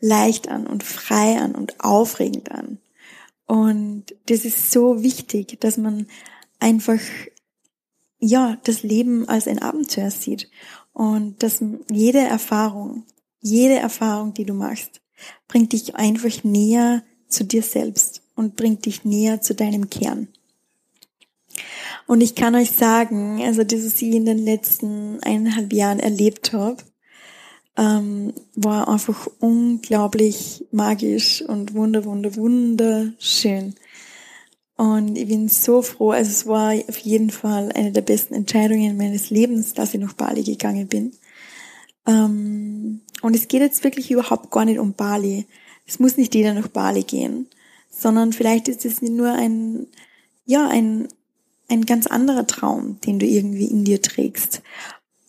leicht 0.00 0.48
an 0.48 0.66
und 0.66 0.84
frei 0.84 1.38
an 1.38 1.54
und 1.54 1.80
aufregend 1.80 2.50
an. 2.50 2.78
Und 3.46 4.14
das 4.26 4.44
ist 4.44 4.70
so 4.70 5.02
wichtig, 5.02 5.60
dass 5.60 5.76
man 5.76 6.06
einfach, 6.60 7.00
ja, 8.20 8.56
das 8.64 8.84
Leben 8.84 9.28
als 9.28 9.48
ein 9.48 9.58
Abenteuer 9.58 10.10
sieht 10.10 10.48
und 10.92 11.42
dass 11.42 11.62
jede 11.90 12.20
Erfahrung, 12.20 13.04
jede 13.40 13.74
Erfahrung, 13.74 14.32
die 14.34 14.44
du 14.44 14.54
machst, 14.54 15.02
bringt 15.48 15.72
dich 15.72 15.96
einfach 15.96 16.44
näher 16.44 17.02
zu 17.28 17.44
dir 17.44 17.62
selbst 17.62 18.21
und 18.42 18.56
bringt 18.56 18.86
dich 18.86 19.04
näher 19.04 19.40
zu 19.40 19.54
deinem 19.54 19.88
Kern. 19.88 20.28
Und 22.06 22.20
ich 22.20 22.34
kann 22.34 22.54
euch 22.54 22.72
sagen, 22.72 23.40
also 23.42 23.62
das, 23.62 23.86
was 23.86 24.02
ich 24.02 24.14
in 24.14 24.26
den 24.26 24.38
letzten 24.38 25.20
eineinhalb 25.22 25.72
Jahren 25.72 26.00
erlebt 26.00 26.52
habe, 26.52 26.78
ähm, 27.76 28.34
war 28.54 28.88
einfach 28.88 29.28
unglaublich 29.38 30.66
magisch 30.72 31.42
und 31.42 31.74
wunder, 31.74 32.04
wunder, 32.04 32.34
wunderschön. 32.36 33.74
Und 34.76 35.16
ich 35.16 35.28
bin 35.28 35.48
so 35.48 35.80
froh, 35.80 36.10
also 36.10 36.30
es 36.30 36.46
war 36.46 36.74
auf 36.88 36.98
jeden 36.98 37.30
Fall 37.30 37.70
eine 37.72 37.92
der 37.92 38.02
besten 38.02 38.34
Entscheidungen 38.34 38.96
meines 38.96 39.30
Lebens, 39.30 39.74
dass 39.74 39.94
ich 39.94 40.00
nach 40.00 40.14
Bali 40.14 40.42
gegangen 40.42 40.88
bin. 40.88 41.12
Ähm, 42.06 43.02
und 43.22 43.36
es 43.36 43.46
geht 43.46 43.60
jetzt 43.60 43.84
wirklich 43.84 44.10
überhaupt 44.10 44.50
gar 44.50 44.64
nicht 44.64 44.80
um 44.80 44.94
Bali. 44.94 45.46
Es 45.86 46.00
muss 46.00 46.16
nicht 46.16 46.34
jeder 46.34 46.52
nach 46.52 46.68
Bali 46.68 47.04
gehen 47.04 47.46
sondern 48.02 48.32
vielleicht 48.32 48.68
ist 48.68 48.84
es 48.84 49.00
nur 49.00 49.32
ein, 49.32 49.86
ja, 50.44 50.68
ein, 50.68 51.06
ein 51.68 51.86
ganz 51.86 52.08
anderer 52.08 52.46
Traum, 52.46 53.00
den 53.00 53.20
du 53.20 53.26
irgendwie 53.26 53.66
in 53.66 53.84
dir 53.84 54.02
trägst, 54.02 54.60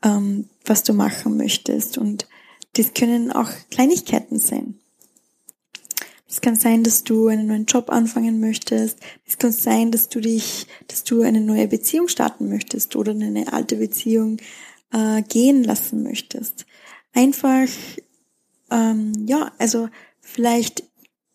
ähm, 0.03 0.49
was 0.65 0.83
du 0.83 0.93
machen 0.93 1.37
möchtest. 1.37 1.99
Und 1.99 2.27
das 2.73 2.95
können 2.95 3.31
auch 3.31 3.49
Kleinigkeiten 3.69 4.39
sein. 4.39 4.79
Es 6.27 6.41
kann 6.41 6.55
sein, 6.55 6.83
dass 6.83 7.03
du 7.03 7.27
einen 7.27 7.45
neuen 7.45 7.65
Job 7.65 7.91
anfangen 7.91 8.39
möchtest. 8.39 8.97
Es 9.27 9.37
kann 9.37 9.51
sein, 9.51 9.91
dass 9.91 10.09
du 10.09 10.19
dich, 10.19 10.65
dass 10.87 11.03
du 11.03 11.21
eine 11.21 11.41
neue 11.41 11.67
Beziehung 11.67 12.07
starten 12.07 12.49
möchtest 12.49 12.95
oder 12.95 13.11
eine 13.11 13.53
alte 13.53 13.75
Beziehung 13.75 14.37
äh, 14.91 15.21
gehen 15.21 15.63
lassen 15.63 16.01
möchtest. 16.01 16.65
Einfach, 17.13 17.67
ähm, 18.71 19.13
ja, 19.27 19.51
also 19.59 19.89
vielleicht 20.21 20.83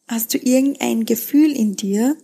Hast 0.09 0.33
du 0.33 0.39
irgendein 0.39 1.05
Gefühl 1.05 1.53
in 1.53 1.77
dir, 1.77 2.17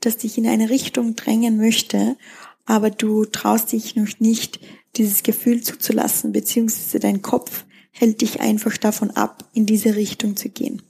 das 0.00 0.16
dich 0.16 0.38
in 0.38 0.46
eine 0.46 0.70
Richtung 0.70 1.16
drängen 1.16 1.58
möchte, 1.58 2.16
aber 2.64 2.90
du 2.90 3.24
traust 3.24 3.72
dich 3.72 3.94
noch 3.94 4.18
nicht, 4.20 4.60
dieses 4.96 5.22
Gefühl 5.22 5.62
zuzulassen, 5.62 6.32
beziehungsweise 6.32 6.98
dein 6.98 7.22
Kopf 7.22 7.64
hält 7.90 8.20
dich 8.20 8.40
einfach 8.40 8.76
davon 8.76 9.10
ab, 9.10 9.48
in 9.52 9.66
diese 9.66 9.96
Richtung 9.96 10.36
zu 10.36 10.48
gehen. 10.48 10.82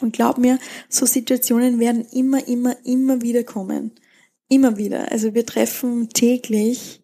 Und 0.00 0.12
glaub 0.12 0.38
mir, 0.38 0.58
so 0.88 1.06
Situationen 1.06 1.78
werden 1.78 2.04
immer, 2.12 2.46
immer, 2.46 2.76
immer 2.84 3.22
wieder 3.22 3.44
kommen. 3.44 3.92
Immer 4.48 4.76
wieder. 4.76 5.10
Also 5.10 5.34
wir 5.34 5.46
treffen 5.46 6.08
täglich, 6.10 7.00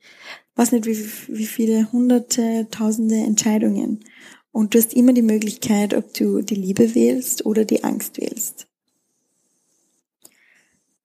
weiß 0.56 0.72
nicht 0.72 0.86
wie, 0.86 0.98
wie 1.28 1.46
viele 1.46 1.90
hunderte, 1.90 2.68
tausende 2.70 3.16
Entscheidungen. 3.16 4.00
Und 4.52 4.74
du 4.74 4.78
hast 4.78 4.94
immer 4.94 5.12
die 5.12 5.22
Möglichkeit, 5.22 5.94
ob 5.94 6.12
du 6.14 6.42
die 6.42 6.54
Liebe 6.54 6.94
wählst 6.94 7.46
oder 7.46 7.64
die 7.64 7.84
Angst 7.84 8.20
wählst. 8.20 8.66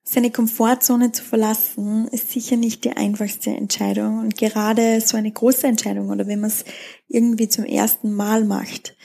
Seine 0.03 0.31
Komfortzone 0.31 1.11
zu 1.11 1.23
verlassen 1.23 2.07
ist 2.09 2.31
sicher 2.31 2.55
nicht 2.55 2.85
die 2.85 2.91
einfachste 2.91 3.49
Entscheidung 3.49 4.19
und 4.19 4.37
gerade 4.37 5.01
so 5.01 5.17
eine 5.17 5.31
große 5.31 5.67
Entscheidung 5.67 6.09
oder 6.09 6.27
wenn 6.27 6.39
man 6.39 6.49
es 6.49 6.63
irgendwie 7.09 7.49
zum 7.49 7.65
ersten 7.65 8.13
Mal 8.13 8.45
macht. 8.45 8.95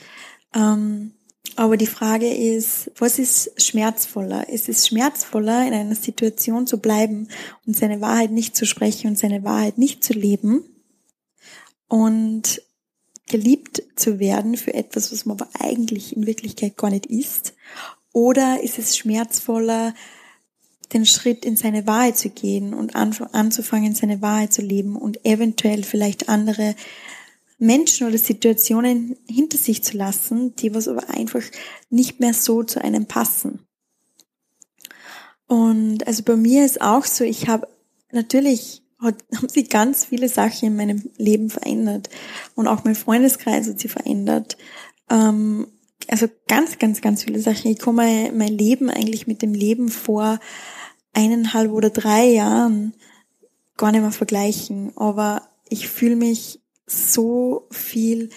Ähm, 0.55 1.11
aber 1.55 1.75
die 1.77 1.87
Frage 1.87 2.33
ist, 2.33 2.89
was 2.97 3.19
ist 3.19 3.61
schmerzvoller? 3.61 4.47
Ist 4.49 4.69
es 4.69 4.87
schmerzvoller, 4.87 5.67
in 5.67 5.73
einer 5.73 5.95
Situation 5.95 6.67
zu 6.67 6.79
bleiben 6.79 7.27
und 7.67 7.75
seine 7.75 8.01
Wahrheit 8.01 8.31
nicht 8.31 8.55
zu 8.55 8.65
sprechen 8.65 9.07
und 9.07 9.19
seine 9.19 9.43
Wahrheit 9.43 9.77
nicht 9.77 10.03
zu 10.03 10.13
leben? 10.13 10.63
Und 11.87 12.61
geliebt 13.33 13.81
zu 13.95 14.19
werden 14.19 14.57
für 14.57 14.75
etwas, 14.75 15.11
was 15.11 15.25
man 15.25 15.39
aber 15.39 15.49
eigentlich 15.59 16.15
in 16.15 16.27
Wirklichkeit 16.27 16.77
gar 16.77 16.91
nicht 16.91 17.07
ist? 17.07 17.55
Oder 18.11 18.61
ist 18.61 18.77
es 18.77 18.95
schmerzvoller, 18.95 19.95
den 20.93 21.07
Schritt 21.07 21.43
in 21.43 21.55
seine 21.55 21.87
Wahrheit 21.87 22.15
zu 22.15 22.29
gehen 22.29 22.75
und 22.75 22.95
anzufangen, 22.95 23.95
seine 23.95 24.21
Wahrheit 24.21 24.53
zu 24.53 24.61
leben 24.61 24.95
und 24.95 25.25
eventuell 25.25 25.81
vielleicht 25.81 26.29
andere 26.29 26.75
Menschen 27.57 28.05
oder 28.05 28.19
Situationen 28.19 29.17
hinter 29.27 29.57
sich 29.57 29.83
zu 29.83 29.97
lassen, 29.97 30.55
die 30.57 30.75
was 30.75 30.87
aber 30.87 31.09
einfach 31.09 31.41
nicht 31.89 32.19
mehr 32.19 32.35
so 32.35 32.61
zu 32.61 32.83
einem 32.83 33.07
passen. 33.07 33.65
Und 35.47 36.05
also 36.05 36.21
bei 36.21 36.35
mir 36.35 36.65
ist 36.65 36.81
auch 36.81 37.05
so, 37.05 37.23
ich 37.23 37.47
habe 37.47 37.67
natürlich 38.11 38.82
hat, 39.03 39.23
haben 39.35 39.49
sich 39.49 39.69
ganz 39.69 40.05
viele 40.05 40.29
Sachen 40.29 40.67
in 40.67 40.75
meinem 40.75 41.09
Leben 41.17 41.49
verändert. 41.49 42.09
Und 42.55 42.67
auch 42.67 42.83
mein 42.83 42.95
Freundeskreis 42.95 43.67
hat 43.67 43.79
sich 43.79 43.91
verändert. 43.91 44.57
Ähm, 45.09 45.67
also 46.07 46.27
ganz, 46.47 46.79
ganz, 46.79 47.01
ganz 47.01 47.23
viele 47.23 47.39
Sachen. 47.39 47.71
Ich 47.71 47.79
komme 47.79 48.31
mein 48.33 48.57
Leben 48.57 48.89
eigentlich 48.89 49.27
mit 49.27 49.41
dem 49.41 49.53
Leben 49.53 49.89
vor 49.89 50.39
eineinhalb 51.13 51.71
oder 51.71 51.89
drei 51.89 52.25
Jahren 52.25 52.93
gar 53.77 53.91
nicht 53.91 54.01
mehr 54.01 54.11
vergleichen. 54.11 54.91
Aber 54.97 55.43
ich 55.69 55.87
fühle 55.87 56.15
mich 56.15 56.59
so 56.85 57.67
viel 57.71 58.29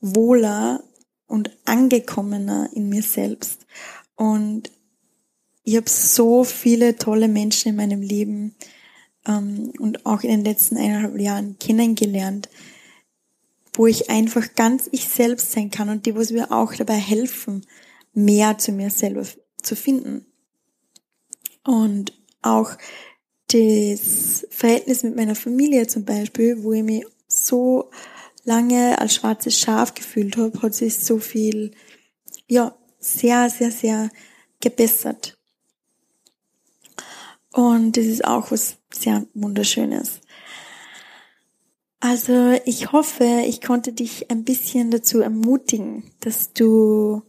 wohler 0.00 0.82
und 1.26 1.50
angekommener 1.64 2.68
in 2.74 2.88
mir 2.88 3.02
selbst. 3.02 3.66
Und 4.16 4.70
ich 5.64 5.76
habe 5.76 5.88
so 5.88 6.44
viele 6.44 6.96
tolle 6.96 7.28
Menschen 7.28 7.70
in 7.70 7.76
meinem 7.76 8.02
Leben 8.02 8.54
ähm, 9.26 9.72
und 9.78 10.06
auch 10.06 10.22
in 10.22 10.30
den 10.30 10.44
letzten 10.44 10.76
eineinhalb 10.76 11.18
Jahren 11.18 11.58
kennengelernt, 11.58 12.48
wo 13.72 13.86
ich 13.86 14.10
einfach 14.10 14.54
ganz 14.54 14.88
ich 14.92 15.08
selbst 15.08 15.52
sein 15.52 15.70
kann 15.70 15.88
und 15.88 16.06
die, 16.06 16.14
wo 16.14 16.32
mir 16.32 16.52
auch 16.52 16.74
dabei 16.74 16.94
helfen, 16.94 17.66
mehr 18.12 18.58
zu 18.58 18.72
mir 18.72 18.90
selber 18.90 19.26
zu 19.60 19.74
finden. 19.76 20.26
Und 21.64 22.12
auch 22.42 22.76
das 23.48 24.46
Verhältnis 24.50 25.02
mit 25.02 25.16
meiner 25.16 25.34
Familie 25.34 25.86
zum 25.86 26.04
Beispiel, 26.04 26.62
wo 26.62 26.72
ich 26.72 26.82
mich 26.82 27.06
so 27.26 27.90
lange 28.44 28.98
als 29.00 29.14
schwarzes 29.14 29.58
Schaf 29.58 29.94
gefühlt 29.94 30.36
habe, 30.36 30.60
hat 30.62 30.74
sich 30.74 30.98
so 30.98 31.18
viel, 31.18 31.72
ja, 32.48 32.76
sehr, 32.98 33.50
sehr, 33.50 33.70
sehr 33.70 34.10
gebessert. 34.60 35.33
Und 37.54 37.96
das 37.96 38.06
ist 38.06 38.24
auch 38.24 38.50
was 38.50 38.78
sehr 38.92 39.26
Wunderschönes. 39.32 40.20
Also 42.00 42.58
ich 42.64 42.90
hoffe, 42.90 43.44
ich 43.46 43.60
konnte 43.60 43.92
dich 43.92 44.28
ein 44.28 44.42
bisschen 44.42 44.90
dazu 44.90 45.20
ermutigen, 45.20 46.02
dass 46.18 46.52
du 46.52 47.22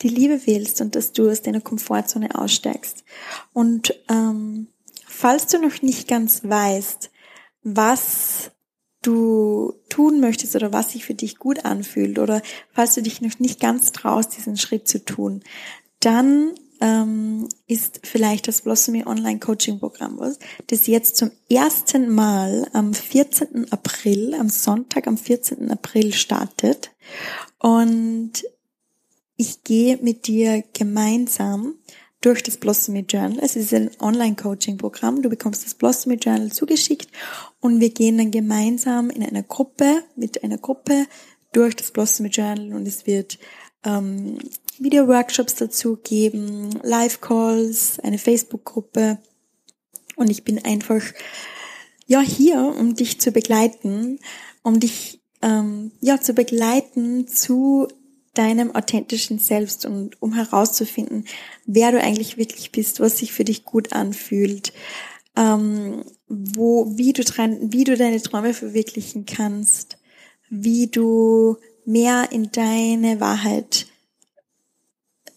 die 0.00 0.08
Liebe 0.08 0.46
wählst 0.46 0.80
und 0.80 0.94
dass 0.94 1.12
du 1.12 1.28
aus 1.30 1.42
deiner 1.42 1.60
Komfortzone 1.60 2.36
aussteigst. 2.36 3.04
Und 3.52 3.94
ähm, 4.08 4.68
falls 5.06 5.46
du 5.46 5.58
noch 5.58 5.82
nicht 5.82 6.08
ganz 6.08 6.42
weißt, 6.42 7.10
was 7.62 8.50
du 9.02 9.74
tun 9.90 10.20
möchtest 10.20 10.56
oder 10.56 10.72
was 10.72 10.92
sich 10.92 11.04
für 11.04 11.14
dich 11.14 11.38
gut 11.38 11.66
anfühlt 11.66 12.18
oder 12.18 12.40
falls 12.72 12.94
du 12.94 13.02
dich 13.02 13.20
noch 13.20 13.38
nicht 13.40 13.60
ganz 13.60 13.92
traust, 13.92 14.38
diesen 14.38 14.56
Schritt 14.56 14.88
zu 14.88 15.04
tun, 15.04 15.42
dann 16.00 16.54
ähm, 16.80 17.48
ist 17.66 18.00
vielleicht 18.04 18.48
das 18.48 18.62
Blossomy 18.62 19.04
Online 19.04 19.38
Coaching 19.38 19.78
Programm 19.78 20.18
was, 20.18 20.38
das 20.68 20.86
jetzt 20.86 21.16
zum 21.16 21.30
ersten 21.50 22.08
Mal 22.10 22.68
am 22.72 22.94
14. 22.94 23.72
April, 23.72 24.34
am 24.34 24.48
Sonntag 24.48 25.06
am 25.06 25.16
14. 25.16 25.70
April 25.70 26.12
startet. 26.12 26.90
Und 27.58 28.44
ich 29.36 29.64
gehe 29.64 29.98
mit 29.98 30.26
dir 30.26 30.64
gemeinsam 30.72 31.74
durch 32.20 32.42
das 32.42 32.56
Blossomy 32.56 33.04
Journal. 33.08 33.38
Es 33.40 33.54
ist 33.56 33.72
ein 33.72 33.90
Online-Coaching-Programm. 34.00 35.22
Du 35.22 35.28
bekommst 35.28 35.64
das 35.64 35.74
Blossomy 35.74 36.16
Journal 36.16 36.50
zugeschickt 36.50 37.08
und 37.60 37.80
wir 37.80 37.90
gehen 37.90 38.18
dann 38.18 38.30
gemeinsam 38.30 39.10
in 39.10 39.22
einer 39.22 39.42
Gruppe, 39.42 40.02
mit 40.16 40.42
einer 40.42 40.58
Gruppe 40.58 41.06
durch 41.52 41.76
das 41.76 41.92
Blossomy 41.92 42.28
Journal 42.28 42.74
und 42.74 42.86
es 42.86 43.06
wird 43.06 43.38
ähm, 43.84 44.38
Video-Workshops 44.80 45.54
dazu 45.56 45.96
geben, 45.96 46.70
Live-Calls, 46.82 48.00
eine 48.00 48.18
Facebook-Gruppe. 48.18 49.18
Und 50.16 50.30
ich 50.30 50.44
bin 50.44 50.64
einfach 50.64 51.02
ja 52.06 52.20
hier, 52.20 52.58
um 52.78 52.94
dich 52.94 53.20
zu 53.20 53.32
begleiten, 53.32 54.18
um 54.62 54.80
dich 54.80 55.20
ähm, 55.42 55.92
ja 56.00 56.20
zu 56.20 56.32
begleiten 56.32 57.28
zu 57.28 57.88
deinem 58.34 58.74
authentischen 58.74 59.38
Selbst 59.38 59.84
und 59.84 60.20
um 60.22 60.32
herauszufinden, 60.32 61.24
wer 61.66 61.90
du 61.90 62.00
eigentlich 62.00 62.36
wirklich 62.36 62.70
bist, 62.70 63.00
was 63.00 63.18
sich 63.18 63.32
für 63.32 63.44
dich 63.44 63.64
gut 63.64 63.92
anfühlt, 63.92 64.72
ähm, 65.36 66.04
wo, 66.28 66.96
wie 66.96 67.12
du, 67.12 67.22
wie 67.22 67.84
du 67.84 67.96
deine 67.96 68.22
Träume 68.22 68.54
verwirklichen 68.54 69.26
kannst, 69.26 69.98
wie 70.50 70.86
du 70.86 71.56
mehr 71.84 72.30
in 72.30 72.52
deine 72.52 73.20
Wahrheit, 73.20 73.87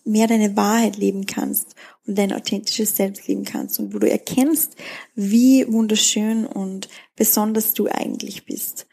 mehr 0.04 0.28
deine 0.28 0.56
Wahrheit 0.58 0.98
leben 0.98 1.26
kannst 1.26 1.76
und 2.08 2.18
dein 2.18 2.34
authentisches 2.34 2.96
Selbst 2.96 3.28
leben 3.28 3.44
kannst 3.44 3.80
und 3.80 3.94
wo 3.94 4.00
du 4.00 4.10
erkennst, 4.10 4.76
wie 5.16 5.72
wunderschön 5.72 6.46
und 6.46 6.90
besonders 7.16 7.74
du 7.74 7.88
eigentlich 7.88 8.46
bist 8.46 8.88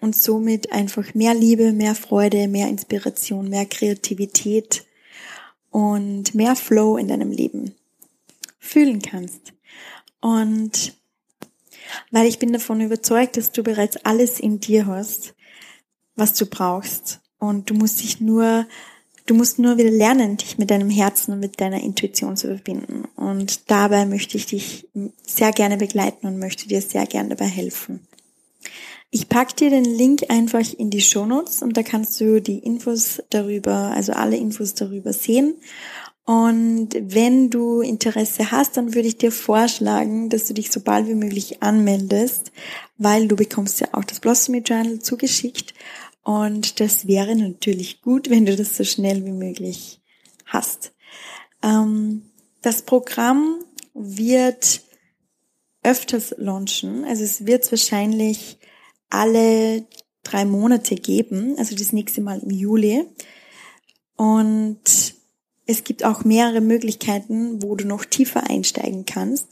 und 0.00 0.16
somit 0.16 0.72
einfach 0.72 1.14
mehr 1.14 1.34
Liebe, 1.34 1.72
mehr 1.72 1.94
Freude, 1.94 2.48
mehr 2.48 2.68
Inspiration, 2.68 3.48
mehr 3.48 3.66
Kreativität 3.66 4.86
und 5.70 6.34
mehr 6.34 6.56
Flow 6.56 6.96
in 6.96 7.08
deinem 7.08 7.30
Leben 7.30 7.74
fühlen 8.58 9.02
kannst. 9.02 9.52
Und 10.20 10.94
weil 12.10 12.26
ich 12.26 12.38
bin 12.38 12.52
davon 12.52 12.80
überzeugt, 12.80 13.36
dass 13.36 13.52
du 13.52 13.62
bereits 13.62 13.96
alles 14.04 14.40
in 14.40 14.60
dir 14.60 14.86
hast, 14.86 15.34
was 16.16 16.34
du 16.34 16.46
brauchst. 16.46 17.20
Und 17.38 17.70
du 17.70 17.74
musst 17.74 18.02
dich 18.02 18.20
nur, 18.20 18.66
du 19.28 19.34
musst 19.34 19.58
nur 19.58 19.76
wieder 19.78 19.90
lernen, 19.90 20.36
dich 20.38 20.58
mit 20.58 20.70
deinem 20.70 20.90
Herzen 20.90 21.32
und 21.32 21.40
mit 21.40 21.60
deiner 21.60 21.82
Intuition 21.82 22.36
zu 22.36 22.48
verbinden. 22.48 23.04
Und 23.14 23.70
dabei 23.70 24.06
möchte 24.06 24.36
ich 24.36 24.46
dich 24.46 24.88
sehr 25.22 25.52
gerne 25.52 25.76
begleiten 25.76 26.26
und 26.26 26.38
möchte 26.38 26.66
dir 26.66 26.80
sehr 26.80 27.06
gerne 27.06 27.30
dabei 27.30 27.46
helfen. 27.46 28.00
Ich 29.10 29.28
pack 29.28 29.56
dir 29.56 29.70
den 29.70 29.84
Link 29.84 30.24
einfach 30.28 30.66
in 30.76 30.90
die 30.90 31.00
Shownotes 31.00 31.62
und 31.62 31.76
da 31.76 31.82
kannst 31.82 32.20
du 32.20 32.40
die 32.40 32.58
Infos 32.58 33.22
darüber, 33.30 33.92
also 33.94 34.12
alle 34.12 34.36
Infos 34.36 34.74
darüber 34.74 35.12
sehen. 35.12 35.54
Und 36.24 36.90
wenn 36.92 37.48
du 37.48 37.80
Interesse 37.80 38.50
hast, 38.50 38.76
dann 38.76 38.94
würde 38.94 39.08
ich 39.08 39.16
dir 39.16 39.32
vorschlagen, 39.32 40.28
dass 40.28 40.44
du 40.44 40.52
dich 40.52 40.70
so 40.70 40.80
bald 40.80 41.06
wie 41.08 41.14
möglich 41.14 41.62
anmeldest, 41.62 42.52
weil 42.98 43.28
du 43.28 43.36
bekommst 43.36 43.80
ja 43.80 43.88
auch 43.92 44.04
das 44.04 44.20
Blossomy 44.20 44.58
Journal 44.58 44.98
zugeschickt. 44.98 45.72
Und 46.28 46.78
das 46.78 47.06
wäre 47.06 47.34
natürlich 47.34 48.02
gut, 48.02 48.28
wenn 48.28 48.44
du 48.44 48.54
das 48.54 48.76
so 48.76 48.84
schnell 48.84 49.24
wie 49.24 49.32
möglich 49.32 50.02
hast. 50.44 50.92
Ähm, 51.62 52.20
das 52.60 52.82
Programm 52.82 53.64
wird 53.94 54.82
öfters 55.82 56.34
launchen. 56.36 57.06
Also 57.06 57.24
es 57.24 57.46
wird 57.46 57.72
wahrscheinlich 57.72 58.58
alle 59.08 59.86
drei 60.22 60.44
Monate 60.44 60.96
geben, 60.96 61.54
also 61.56 61.74
das 61.74 61.94
nächste 61.94 62.20
Mal 62.20 62.40
im 62.40 62.50
Juli. 62.50 63.06
Und 64.16 65.14
es 65.64 65.82
gibt 65.82 66.04
auch 66.04 66.24
mehrere 66.24 66.60
Möglichkeiten, 66.60 67.62
wo 67.62 67.74
du 67.74 67.86
noch 67.86 68.04
tiefer 68.04 68.50
einsteigen 68.50 69.06
kannst. 69.06 69.46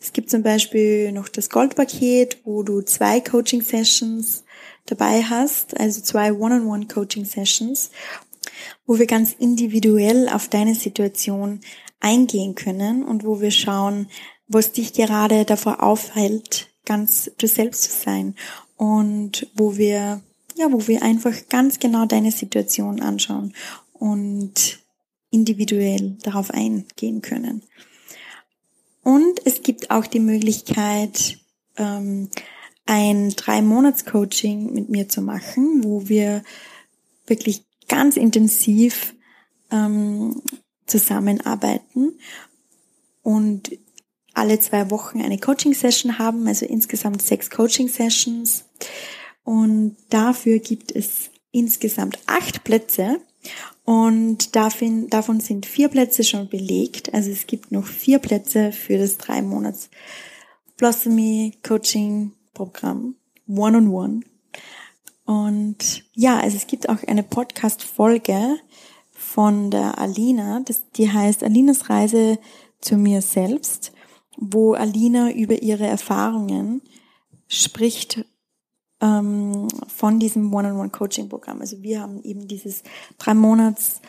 Es 0.00 0.14
gibt 0.14 0.30
zum 0.30 0.42
Beispiel 0.42 1.12
noch 1.12 1.28
das 1.28 1.50
Goldpaket, 1.50 2.38
wo 2.44 2.62
du 2.62 2.80
zwei 2.80 3.20
Coaching-Sessions 3.20 4.44
dabei 4.86 5.22
hast, 5.22 5.78
also 5.78 6.00
zwei 6.00 6.32
One-on-One-Coaching-Sessions, 6.32 7.90
wo 8.86 8.98
wir 8.98 9.06
ganz 9.06 9.34
individuell 9.38 10.28
auf 10.28 10.48
deine 10.48 10.74
Situation 10.74 11.60
eingehen 12.00 12.54
können 12.54 13.04
und 13.04 13.24
wo 13.24 13.40
wir 13.40 13.50
schauen, 13.50 14.08
was 14.48 14.72
dich 14.72 14.92
gerade 14.92 15.44
davor 15.44 15.82
aufhält, 15.82 16.68
ganz 16.84 17.30
du 17.38 17.46
selbst 17.46 17.84
zu 17.84 17.92
sein 17.92 18.34
und 18.76 19.48
wo 19.54 19.76
wir, 19.76 20.20
ja, 20.56 20.72
wo 20.72 20.86
wir 20.88 21.02
einfach 21.02 21.34
ganz 21.48 21.78
genau 21.78 22.06
deine 22.06 22.32
Situation 22.32 23.00
anschauen 23.00 23.54
und 23.92 24.80
individuell 25.30 26.16
darauf 26.22 26.50
eingehen 26.50 27.22
können. 27.22 27.62
Und 29.02 29.40
es 29.44 29.62
gibt 29.62 29.90
auch 29.90 30.06
die 30.06 30.20
Möglichkeit, 30.20 31.38
ähm, 31.76 32.28
ein 32.86 33.30
Drei-Monats-Coaching 33.30 34.72
mit 34.72 34.88
mir 34.88 35.08
zu 35.08 35.22
machen, 35.22 35.84
wo 35.84 36.08
wir 36.08 36.42
wirklich 37.26 37.64
ganz 37.88 38.16
intensiv 38.16 39.14
ähm, 39.70 40.42
zusammenarbeiten 40.86 42.18
und 43.22 43.70
alle 44.34 44.58
zwei 44.60 44.90
Wochen 44.90 45.20
eine 45.20 45.38
Coaching-Session 45.38 46.18
haben, 46.18 46.46
also 46.46 46.66
insgesamt 46.66 47.22
sechs 47.22 47.50
Coaching-Sessions. 47.50 48.64
Und 49.44 49.96
dafür 50.08 50.58
gibt 50.58 50.92
es 50.92 51.30
insgesamt 51.50 52.18
acht 52.26 52.64
Plätze. 52.64 53.20
Und 53.84 54.54
davon, 54.54 55.40
sind 55.40 55.66
vier 55.66 55.88
Plätze 55.88 56.22
schon 56.24 56.48
belegt. 56.48 57.12
Also 57.12 57.30
es 57.30 57.46
gibt 57.46 57.72
noch 57.72 57.86
vier 57.86 58.20
Plätze 58.20 58.72
für 58.72 58.96
das 58.96 59.18
drei 59.18 59.42
Monats 59.42 59.90
Blossomy 60.76 61.52
Coaching 61.62 62.32
Programm 62.52 63.16
One-on-One. 63.48 64.20
Und 65.24 66.04
ja, 66.14 66.38
also 66.40 66.56
es 66.56 66.66
gibt 66.66 66.88
auch 66.88 67.02
eine 67.06 67.22
Podcast-Folge 67.22 68.58
von 69.12 69.70
der 69.70 69.98
Alina, 69.98 70.60
das, 70.64 70.90
die 70.92 71.10
heißt 71.10 71.44
Alinas 71.44 71.88
Reise 71.88 72.38
zu 72.80 72.96
mir 72.96 73.22
selbst 73.22 73.92
wo 74.36 74.74
Alina 74.74 75.30
über 75.30 75.62
ihre 75.62 75.86
Erfahrungen 75.86 76.82
spricht 77.48 78.24
ähm, 79.00 79.68
von 79.88 80.18
diesem 80.18 80.52
One-on-One-Coaching-Programm. 80.52 81.60
Also 81.60 81.82
wir 81.82 82.00
haben 82.00 82.22
eben 82.22 82.48
dieses 82.48 82.82
drei 83.18 83.34
Monats 83.34 84.00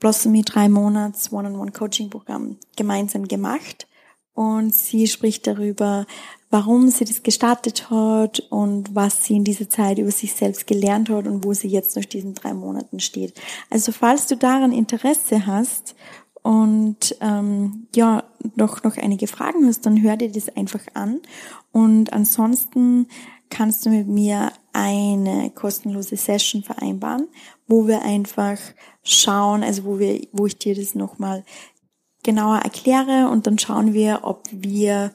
Blossomy 0.00 0.42
drei 0.42 0.68
Monats 0.68 1.32
One-on-One-Coaching-Programm 1.32 2.58
gemeinsam 2.76 3.26
gemacht 3.26 3.88
und 4.32 4.72
sie 4.72 5.08
spricht 5.08 5.46
darüber, 5.46 6.06
warum 6.50 6.88
sie 6.88 7.04
das 7.04 7.22
gestartet 7.22 7.90
hat 7.90 8.40
und 8.50 8.94
was 8.94 9.24
sie 9.24 9.36
in 9.36 9.44
dieser 9.44 9.68
Zeit 9.68 9.98
über 9.98 10.10
sich 10.10 10.34
selbst 10.34 10.66
gelernt 10.66 11.10
hat 11.10 11.26
und 11.26 11.44
wo 11.44 11.52
sie 11.52 11.68
jetzt 11.68 11.96
nach 11.96 12.04
diesen 12.04 12.34
drei 12.34 12.54
Monaten 12.54 13.00
steht. 13.00 13.34
Also 13.70 13.92
falls 13.92 14.26
du 14.26 14.36
daran 14.36 14.72
Interesse 14.72 15.46
hast 15.46 15.94
und 16.42 17.16
ähm, 17.20 17.86
ja 17.94 18.24
noch 18.56 18.82
noch 18.82 18.96
einige 18.96 19.26
Fragen 19.26 19.66
hast, 19.66 19.84
dann 19.84 20.02
hör 20.02 20.16
dir 20.16 20.30
das 20.30 20.48
einfach 20.56 20.82
an. 20.94 21.20
Und 21.72 22.12
ansonsten 22.12 23.08
kannst 23.50 23.84
du 23.84 23.90
mit 23.90 24.08
mir 24.08 24.52
eine 24.72 25.50
kostenlose 25.50 26.16
Session 26.16 26.62
vereinbaren, 26.62 27.28
wo 27.66 27.86
wir 27.86 28.02
einfach 28.02 28.58
schauen, 29.02 29.62
also 29.62 29.84
wo 29.84 29.98
wir, 29.98 30.26
wo 30.32 30.46
ich 30.46 30.58
dir 30.58 30.74
das 30.74 30.94
nochmal 30.94 31.44
genauer 32.22 32.58
erkläre 32.58 33.28
und 33.30 33.46
dann 33.46 33.58
schauen 33.58 33.94
wir, 33.94 34.20
ob 34.22 34.44
wir 34.50 35.12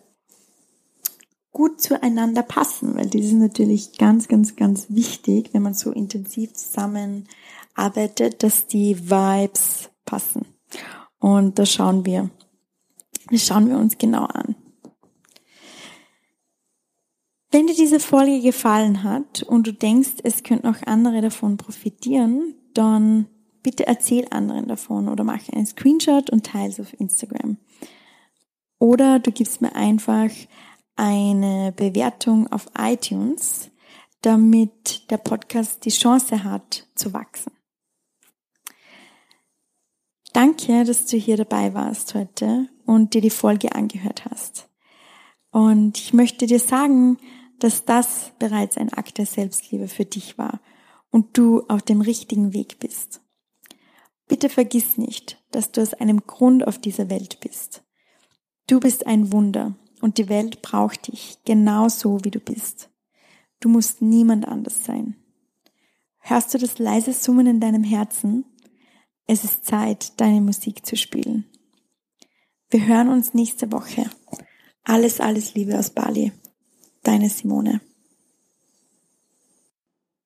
gut 1.54 1.80
zueinander 1.80 2.42
passen, 2.42 2.96
weil 2.96 3.08
das 3.10 3.22
ist 3.22 3.34
natürlich 3.34 3.98
ganz, 3.98 4.28
ganz, 4.28 4.56
ganz 4.56 4.88
wichtig, 4.90 5.52
wenn 5.54 5.62
man 5.62 5.76
so 5.76 5.92
intensiv 5.92 6.54
zusammenarbeitet, 6.54 8.42
dass 8.42 8.68
die 8.68 9.10
Vibes 9.10 9.92
passen. 10.04 10.46
Und 11.20 11.60
da 11.60 11.66
schauen 11.66 12.06
wir, 12.06 12.32
das 13.32 13.46
schauen 13.46 13.70
wir 13.70 13.78
uns 13.78 13.98
genau 13.98 14.26
an. 14.26 14.56
Wenn 17.52 17.68
dir 17.68 17.76
diese 17.76 18.00
Folge 18.00 18.42
gefallen 18.42 19.04
hat 19.04 19.44
und 19.44 19.68
du 19.68 19.74
denkst, 19.74 20.14
es 20.24 20.42
könnten 20.42 20.68
auch 20.68 20.82
andere 20.88 21.22
davon 21.22 21.58
profitieren, 21.58 22.56
dann 22.74 23.28
bitte 23.62 23.86
erzähl 23.86 24.26
anderen 24.32 24.68
davon 24.68 25.08
oder 25.08 25.24
mach 25.24 25.48
einen 25.50 25.68
Screenshot 25.68 26.32
und 26.32 26.48
teile 26.48 26.70
es 26.70 26.80
auf 26.80 27.00
Instagram. 27.00 27.58
Oder 28.80 29.20
du 29.20 29.32
gibst 29.32 29.62
mir 29.62 29.76
einfach 29.76 30.30
eine 30.96 31.72
Bewertung 31.72 32.48
auf 32.52 32.68
iTunes, 32.78 33.72
damit 34.22 35.10
der 35.10 35.18
Podcast 35.18 35.86
die 35.86 35.90
Chance 35.90 36.44
hat 36.44 36.88
zu 36.96 37.14
wachsen. 37.14 37.52
Danke, 40.34 40.84
dass 40.84 41.06
du 41.06 41.18
hier 41.18 41.38
dabei 41.38 41.74
warst 41.74 42.16
heute 42.16 42.68
und 42.86 43.14
dir 43.14 43.22
die 43.22 43.30
Folge 43.30 43.76
angehört 43.76 44.26
hast. 44.26 44.68
Und 45.52 46.00
ich 46.00 46.14
möchte 46.14 46.48
dir 46.48 46.60
sagen, 46.60 47.18
dass 47.60 47.86
das 47.86 48.32
bereits 48.40 48.78
ein 48.78 48.92
Akt 48.92 49.20
der 49.20 49.28
Selbstliebe 49.28 49.88
für 49.88 50.06
dich 50.06 50.38
war 50.38 50.60
und 51.12 51.38
du 51.38 51.62
auf 51.68 51.84
dem 51.84 52.02
richtigen 52.02 52.54
Weg 52.54 52.80
bist. 52.80 53.22
Bitte 54.28 54.50
vergiss 54.50 54.98
nicht, 54.98 55.44
dass 55.52 55.72
du 55.72 55.82
aus 55.82 55.94
einem 55.94 56.26
Grund 56.26 56.68
auf 56.68 56.80
dieser 56.80 57.10
Welt 57.12 57.40
bist. 57.40 57.84
Du 58.68 58.80
bist 58.80 59.06
ein 59.06 59.32
Wunder 59.32 59.76
und 60.04 60.18
die 60.18 60.28
Welt 60.28 60.62
braucht 60.62 61.08
dich 61.08 61.38
genauso 61.46 62.26
wie 62.26 62.30
du 62.30 62.42
bist. 62.42 62.90
Du 63.62 63.70
musst 63.70 64.02
niemand 64.02 64.46
anders 64.46 64.84
sein. 64.84 65.16
Hörst 66.20 66.54
du 66.54 66.58
das 66.58 66.78
leise 66.78 67.14
Summen 67.14 67.48
in 67.48 67.62
deinem 67.62 67.86
Herzen? 67.86 68.44
Es 69.28 69.46
ist 69.46 69.64
Zeit, 69.64 70.20
deine 70.20 70.42
Musik 70.42 70.86
zu 70.86 70.98
spielen. 70.98 71.46
Wir 72.70 72.86
hören 72.86 73.08
uns 73.08 73.34
nächste 73.34 73.72
Woche. 73.72 74.10
Alles, 74.84 75.22
alles 75.22 75.56
Liebe 75.56 75.80
aus 75.80 75.92
Bali. 75.92 76.34
Deine 77.04 77.30
Simone. 77.30 77.80